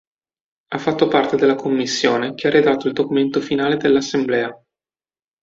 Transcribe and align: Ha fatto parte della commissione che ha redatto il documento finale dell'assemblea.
Ha 0.71 0.79
fatto 0.79 1.07
parte 1.07 1.35
della 1.35 1.53
commissione 1.53 2.33
che 2.33 2.47
ha 2.47 2.49
redatto 2.49 2.87
il 2.87 2.93
documento 2.93 3.39
finale 3.39 3.77
dell'assemblea. 3.77 4.51